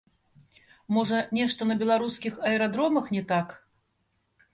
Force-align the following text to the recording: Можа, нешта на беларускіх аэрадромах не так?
Можа, 0.95 1.19
нешта 1.37 1.67
на 1.71 1.75
беларускіх 1.81 2.39
аэрадромах 2.53 3.05
не 3.17 3.23
так? 3.33 3.47